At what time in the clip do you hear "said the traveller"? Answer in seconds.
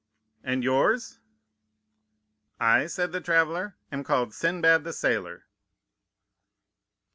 2.87-3.75